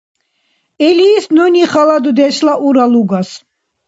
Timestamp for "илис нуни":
0.87-1.63